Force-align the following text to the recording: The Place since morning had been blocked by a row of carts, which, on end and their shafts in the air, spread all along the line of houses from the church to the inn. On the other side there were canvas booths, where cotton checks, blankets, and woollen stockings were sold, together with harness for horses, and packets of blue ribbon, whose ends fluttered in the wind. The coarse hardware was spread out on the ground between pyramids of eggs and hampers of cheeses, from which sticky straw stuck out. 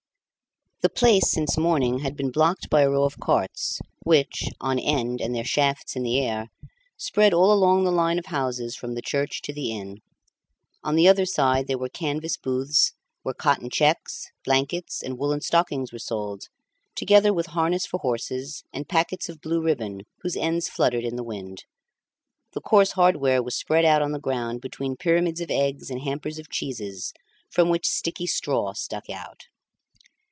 The 0.83 0.89
Place 0.89 1.29
since 1.29 1.59
morning 1.59 1.99
had 1.99 2.15
been 2.17 2.31
blocked 2.31 2.67
by 2.71 2.81
a 2.81 2.89
row 2.89 3.03
of 3.03 3.19
carts, 3.19 3.79
which, 4.03 4.49
on 4.59 4.79
end 4.79 5.21
and 5.21 5.35
their 5.35 5.43
shafts 5.45 5.95
in 5.95 6.01
the 6.01 6.19
air, 6.19 6.49
spread 6.97 7.35
all 7.35 7.53
along 7.53 7.83
the 7.83 7.91
line 7.91 8.17
of 8.17 8.25
houses 8.25 8.75
from 8.75 8.95
the 8.95 9.01
church 9.03 9.43
to 9.43 9.53
the 9.53 9.69
inn. 9.71 10.01
On 10.83 10.95
the 10.95 11.07
other 11.07 11.27
side 11.27 11.67
there 11.67 11.77
were 11.77 11.87
canvas 11.87 12.35
booths, 12.35 12.93
where 13.21 13.35
cotton 13.35 13.69
checks, 13.69 14.31
blankets, 14.43 15.03
and 15.03 15.19
woollen 15.19 15.41
stockings 15.41 15.91
were 15.91 15.99
sold, 15.99 16.49
together 16.95 17.31
with 17.31 17.45
harness 17.53 17.85
for 17.85 17.99
horses, 17.99 18.63
and 18.73 18.89
packets 18.89 19.29
of 19.29 19.39
blue 19.39 19.61
ribbon, 19.61 20.01
whose 20.23 20.35
ends 20.35 20.67
fluttered 20.67 21.03
in 21.03 21.15
the 21.15 21.23
wind. 21.23 21.65
The 22.53 22.61
coarse 22.61 22.93
hardware 22.93 23.43
was 23.43 23.55
spread 23.55 23.85
out 23.85 24.01
on 24.01 24.13
the 24.13 24.19
ground 24.19 24.61
between 24.61 24.95
pyramids 24.97 25.41
of 25.41 25.51
eggs 25.51 25.91
and 25.91 26.01
hampers 26.01 26.39
of 26.39 26.49
cheeses, 26.49 27.13
from 27.51 27.69
which 27.69 27.85
sticky 27.87 28.25
straw 28.25 28.73
stuck 28.73 29.11
out. 29.11 29.45